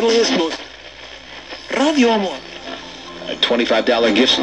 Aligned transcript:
deadliest, 0.00 0.38
most... 0.38 0.60
Radio 1.76 2.10
Amor. 2.10 2.38
A 3.28 3.34
$25 3.34 4.14
gift. 4.14 4.38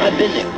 I'm 0.00 0.16
busy. 0.18 0.57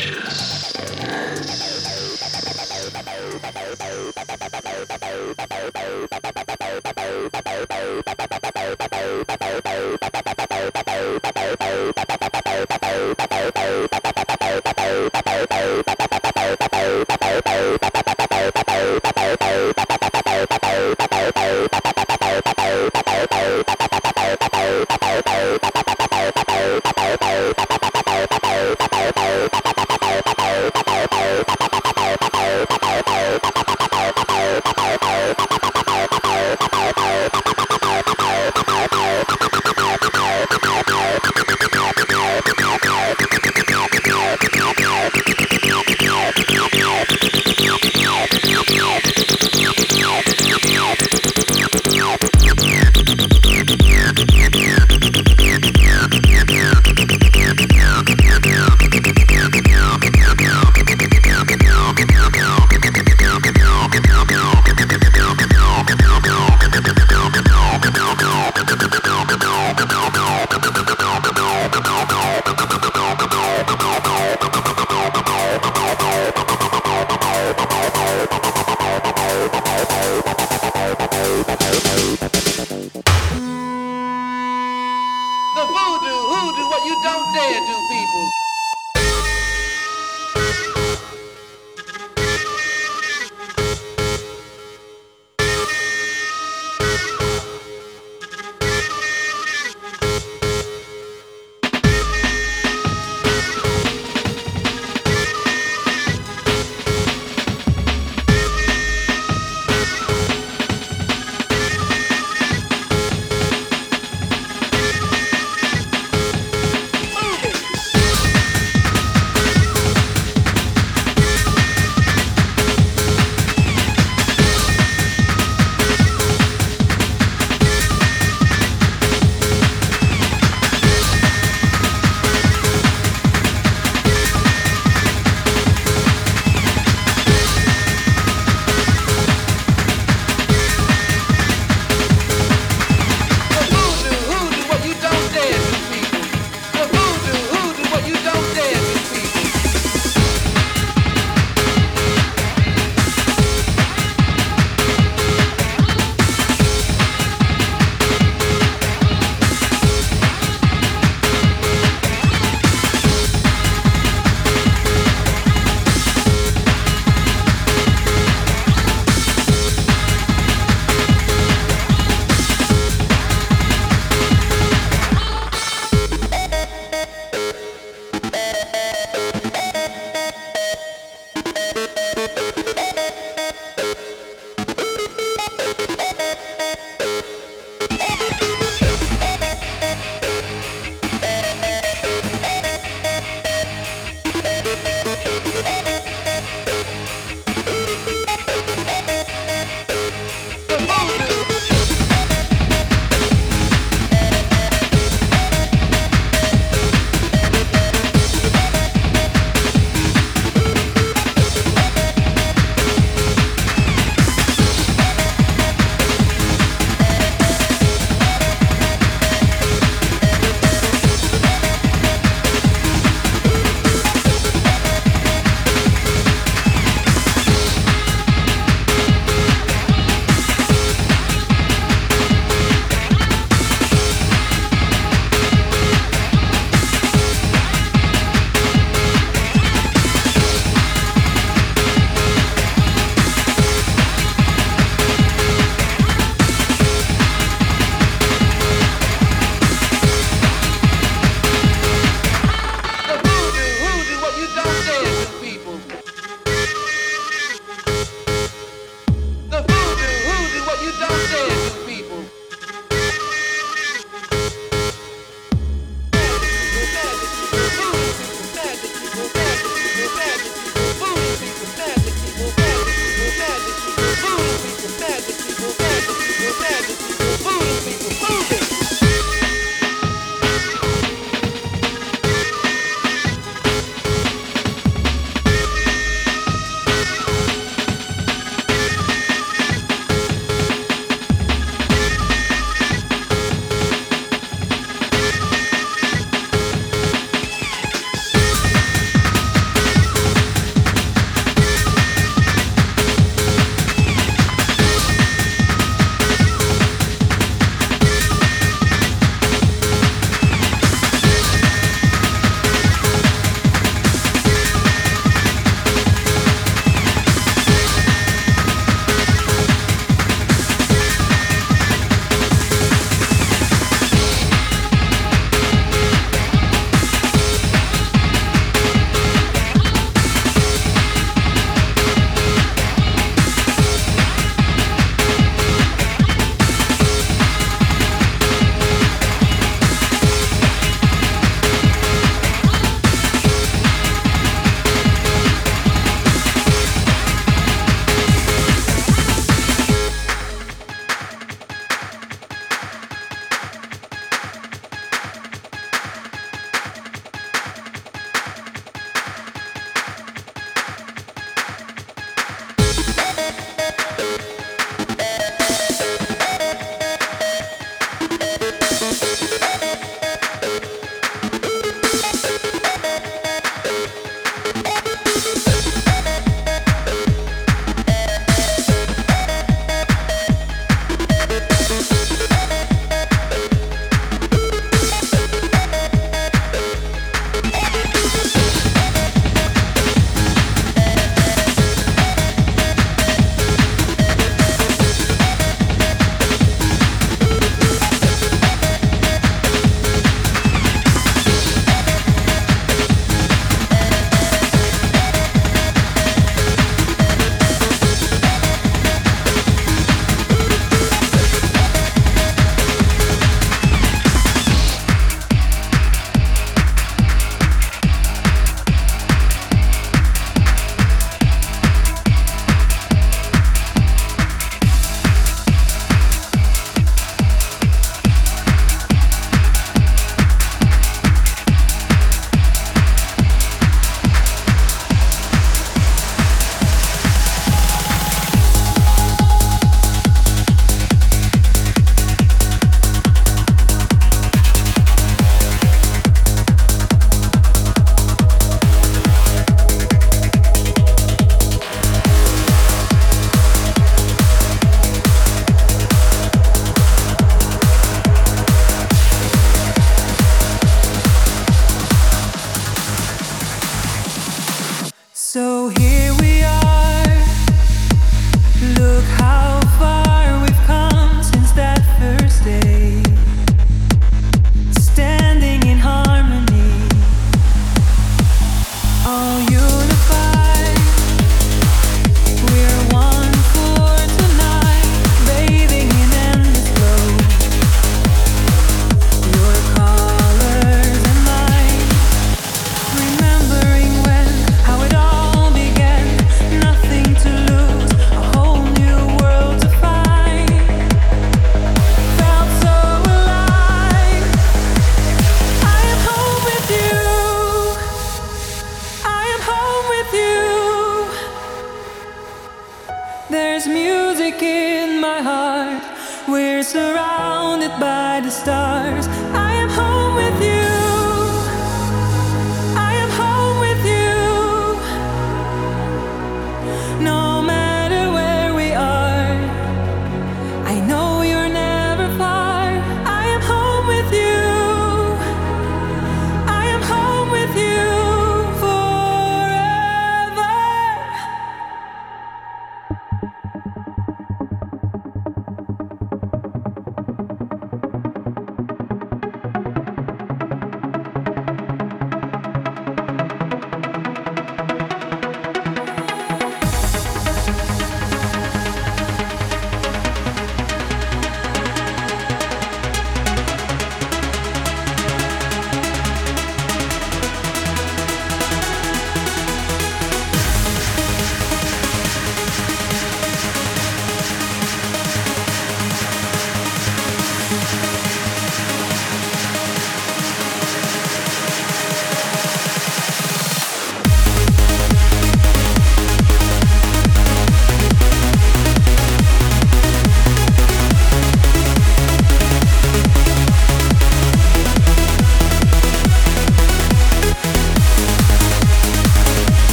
Bye. 3.77 4.11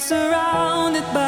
surrounded 0.00 1.04
by 1.14 1.25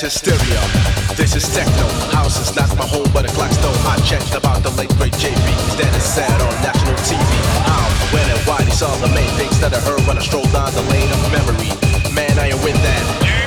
that's 0.00 0.14
hysteria. 0.14 0.60
This 1.16 1.34
is 1.34 1.54
techno. 1.54 1.88
House 2.14 2.38
is 2.40 2.54
not 2.54 2.68
my 2.76 2.86
home, 2.86 3.08
but 3.12 3.24
a 3.24 3.32
clock 3.34 3.50
stone. 3.50 3.74
I 3.86 3.96
checked 4.04 4.34
about 4.34 4.62
the 4.62 4.70
late 4.70 4.90
great 4.96 5.12
JB. 5.14 5.46
That 5.78 5.94
is 5.96 6.04
sad 6.04 6.40
on 6.40 6.54
national 6.62 6.94
TV. 7.06 7.30
How, 7.66 7.88
when, 8.12 8.28
and 8.30 8.40
why? 8.46 8.62
These 8.64 8.82
are 8.82 8.96
the 8.98 9.08
main 9.14 9.30
things 9.36 9.58
that 9.60 9.74
I 9.74 9.80
heard 9.80 10.00
when 10.06 10.18
I 10.18 10.22
strolled 10.22 10.52
down 10.52 10.72
the 10.74 10.82
lane 10.82 11.10
of 11.10 11.20
memory. 11.32 11.70
Man, 12.14 12.38
I 12.38 12.48
am 12.48 12.62
with 12.62 12.76
that. 12.82 13.37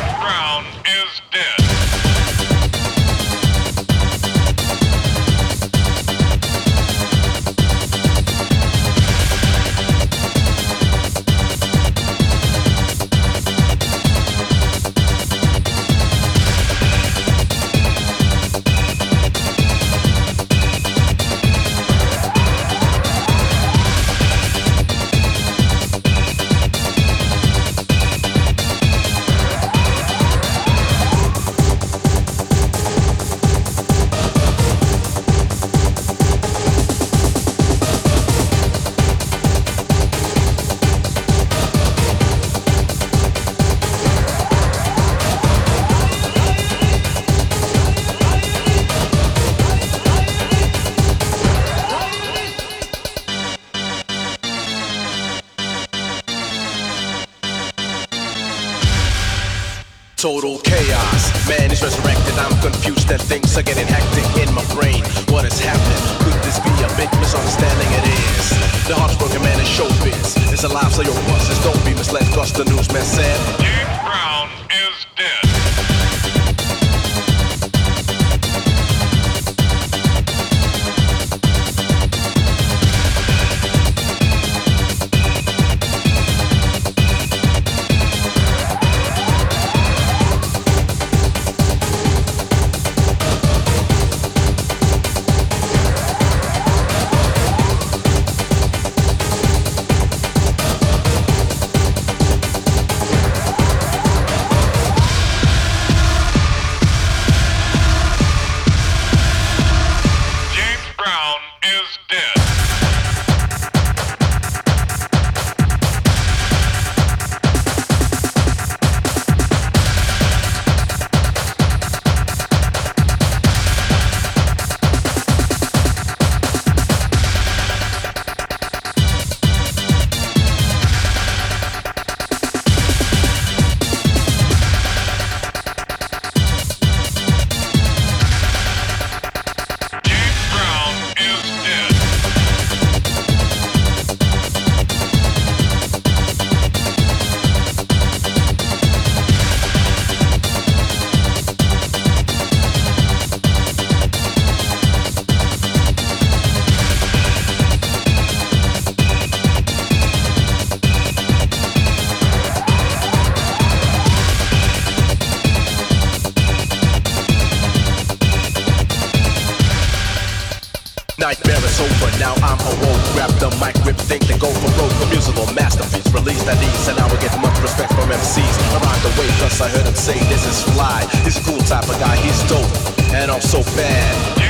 I 179.60 179.68
heard 179.68 179.86
him 179.86 179.96
say 179.96 180.18
this 180.30 180.46
is 180.46 180.64
fly. 180.74 181.06
He's 181.24 181.40
cool 181.40 181.58
type 181.60 181.90
of 181.90 182.00
guy, 182.00 182.16
he's 182.18 182.42
dope, 182.44 183.14
and 183.14 183.32
I'm 183.32 183.42
so 183.42 183.62
bad. 183.76 184.41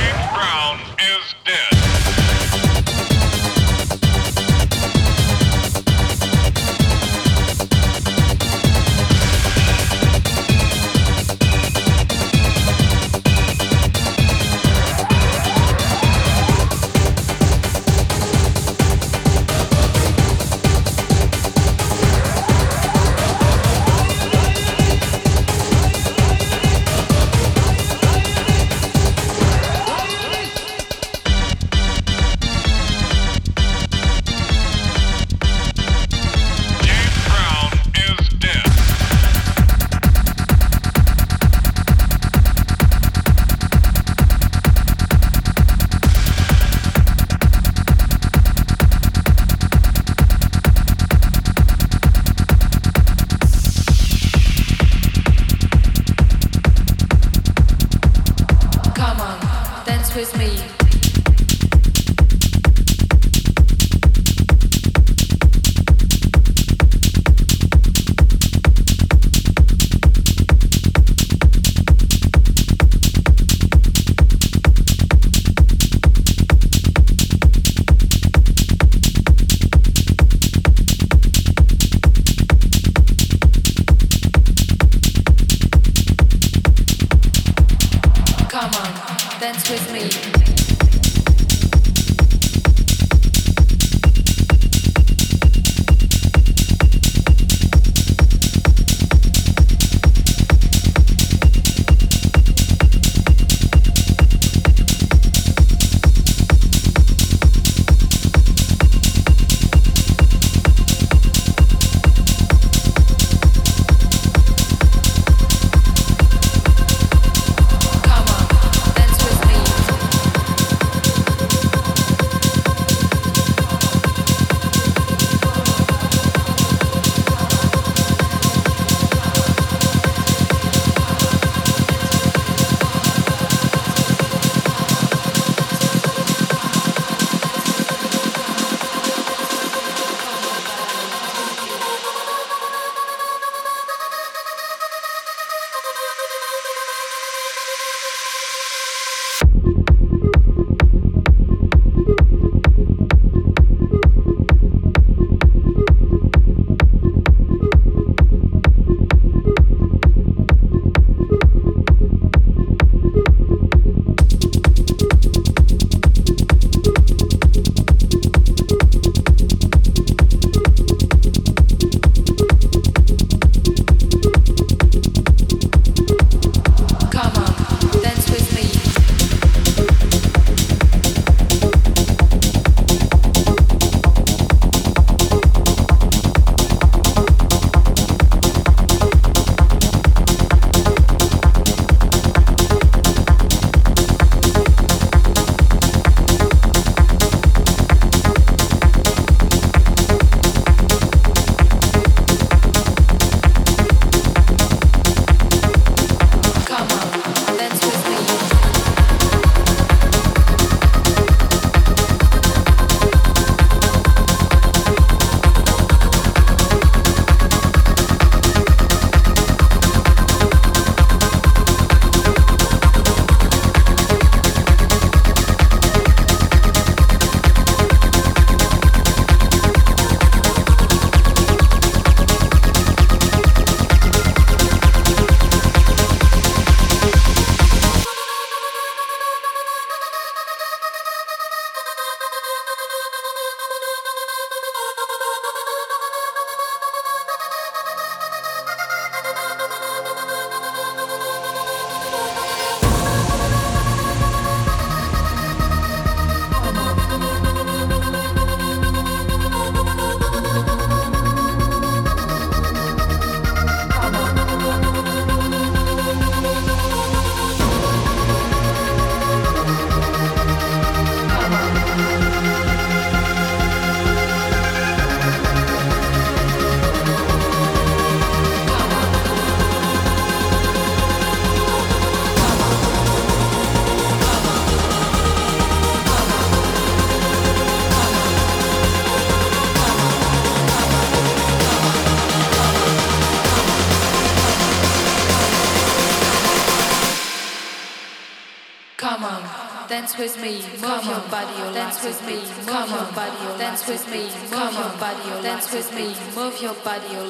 Body, 306.84 307.21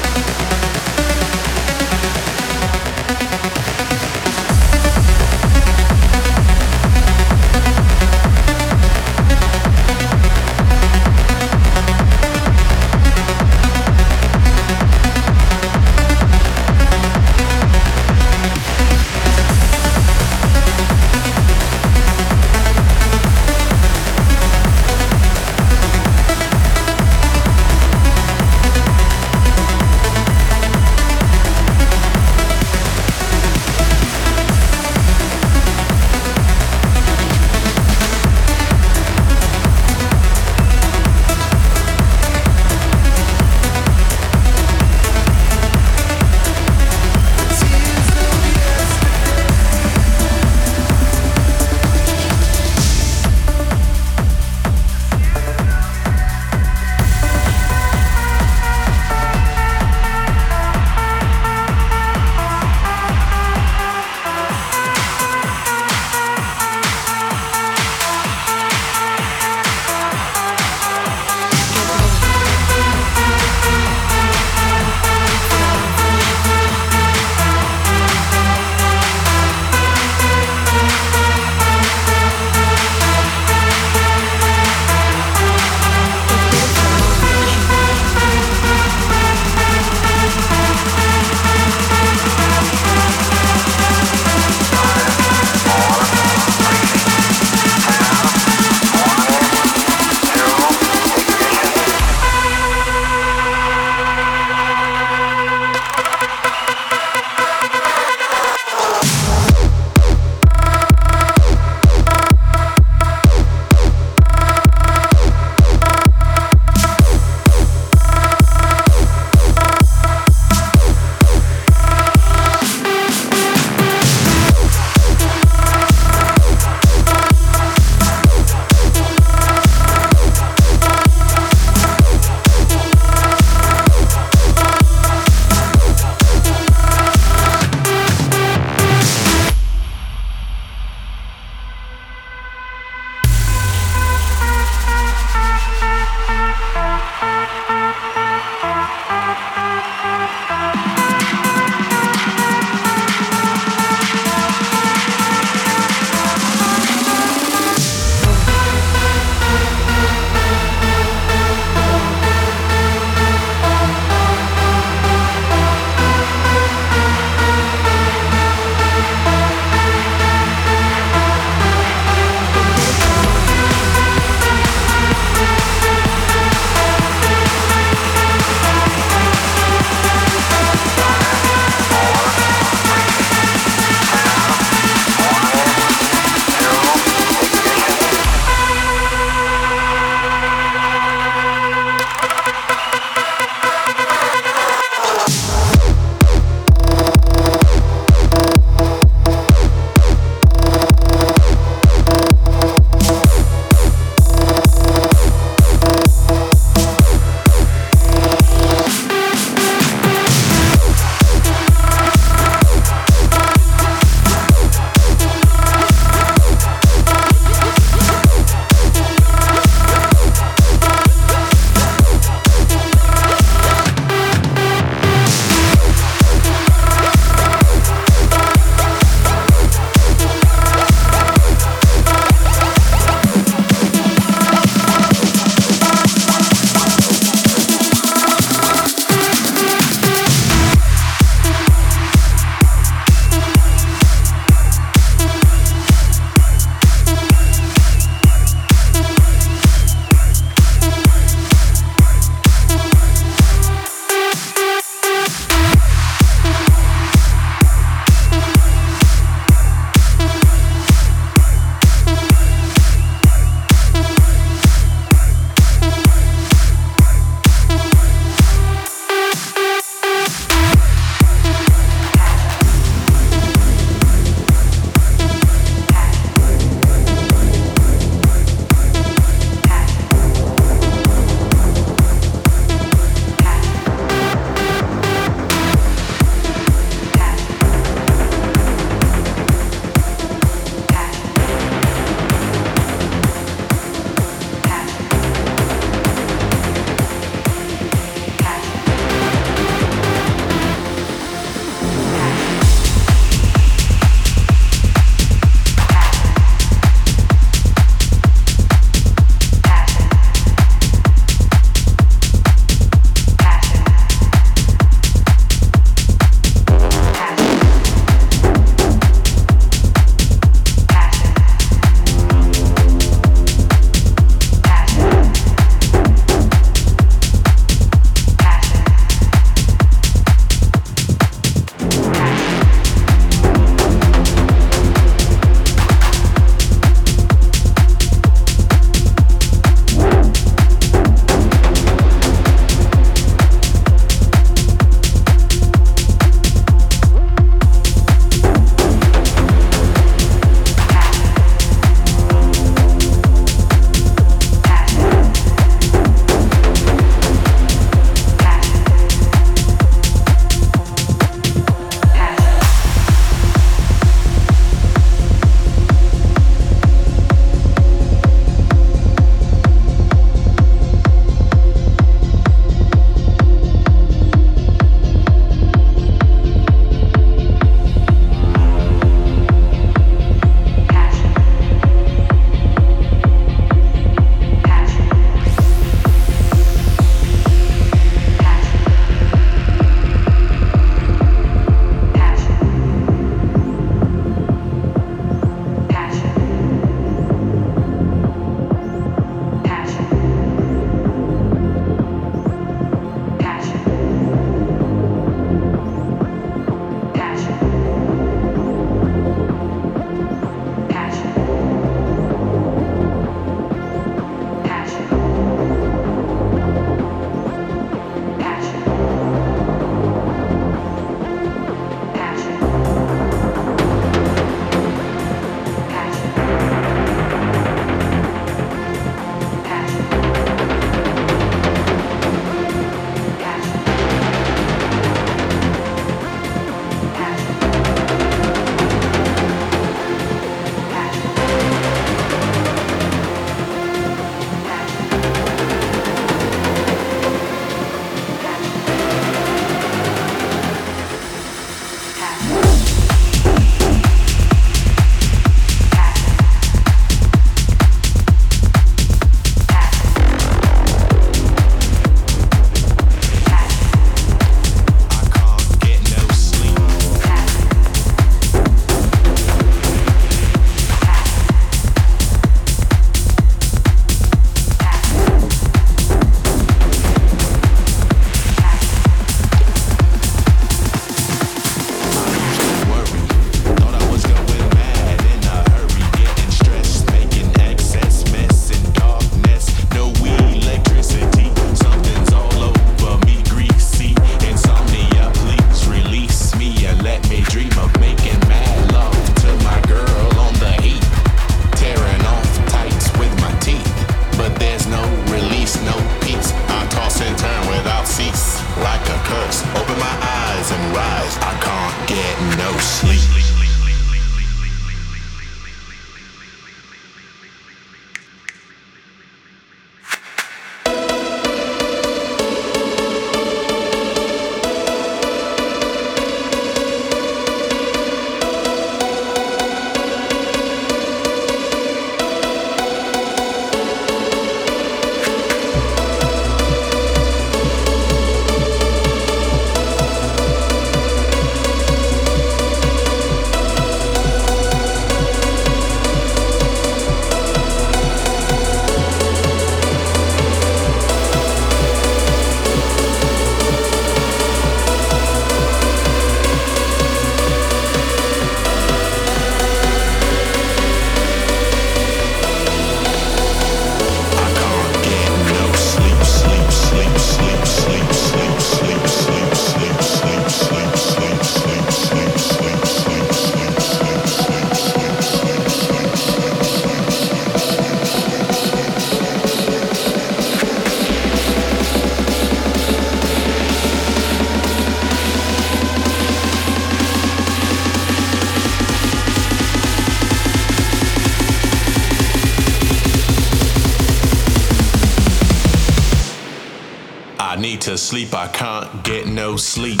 sleep. 598.11 598.33
I 598.33 598.49
can't 598.49 599.05
get 599.05 599.25
no 599.25 599.55
sleep. 599.55 600.00